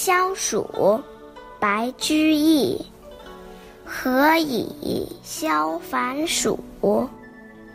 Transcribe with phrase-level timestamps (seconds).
[0.00, 1.02] 消暑，
[1.58, 2.80] 白居易。
[3.84, 6.56] 何以消烦暑？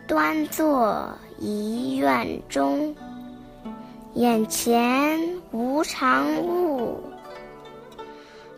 [0.06, 1.06] 端坐
[1.38, 2.96] 一院中。
[4.14, 6.98] 眼前无长物，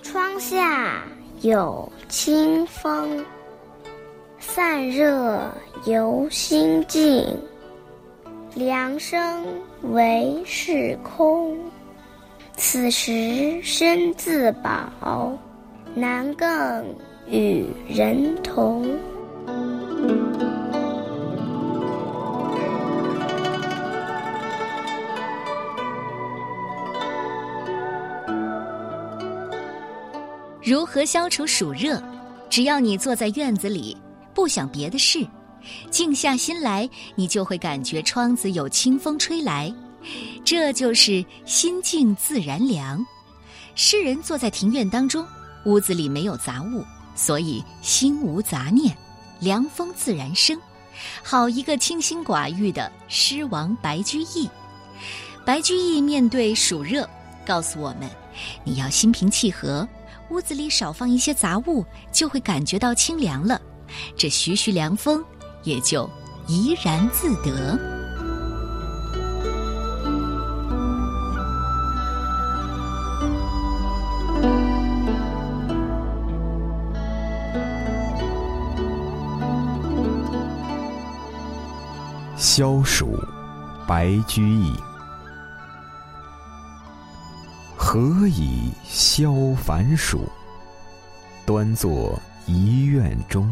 [0.01, 1.03] 窗下
[1.41, 3.27] 有清风。
[4.39, 5.41] 散热
[5.87, 7.27] 由心静，
[8.55, 9.45] 凉生
[9.91, 11.59] 唯是空。
[12.57, 15.39] 此时身自保，
[15.95, 16.85] 难更
[17.29, 18.89] 与人同。
[30.63, 32.03] 如何消除暑热？
[32.51, 33.97] 只要你坐在院子里，
[34.35, 35.25] 不想别的事，
[35.91, 39.73] 静下心来，你就会感觉窗子有清风吹来，
[40.45, 43.05] 这就是心静自然凉。
[43.75, 45.27] 诗人坐在庭院当中，
[45.65, 48.97] 屋子里没有杂物，所以心无杂念，
[49.41, 50.59] 凉风自然生。
[51.23, 54.49] 好一个清心寡欲的诗王白居易！
[55.45, 57.09] 白居易面对暑热，
[57.45, 58.09] 告诉我们：
[58.65, 59.87] 你要心平气和。
[60.31, 63.61] 屋子里少放一些杂物，就会感觉到清凉了，
[64.17, 65.25] 这徐徐凉风
[65.63, 66.11] 也就
[66.49, 67.96] 怡然自得。
[82.37, 83.19] 消暑，
[83.87, 84.77] 白居易。
[87.75, 90.29] 何以消烦暑？
[91.47, 93.51] 端坐一院中。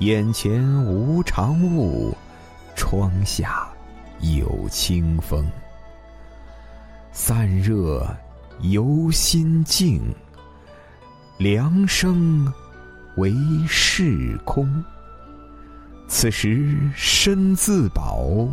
[0.00, 2.12] 眼前无长物，
[2.74, 3.68] 窗下
[4.18, 5.46] 有清风。
[7.12, 8.04] 散热
[8.62, 10.02] 由心静，
[11.38, 12.52] 凉生
[13.16, 13.32] 为
[13.68, 14.84] 是空。
[16.12, 18.48] 此时身自保，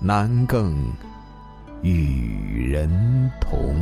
[0.00, 0.76] 难更。
[1.80, 3.74] 与人同。